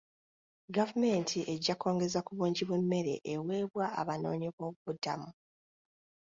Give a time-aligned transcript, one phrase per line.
[0.75, 5.29] Gavumenti ejja kwongeza ku bungi bw'emmere eweebwa abanoonyi b'obubuddamu.